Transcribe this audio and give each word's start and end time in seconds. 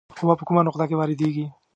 قوه 0.17 0.33
په 0.39 0.43
کومه 0.47 0.61
نقطه 0.67 0.85
کې 0.89 0.97
واردیږي؟ 0.97 1.45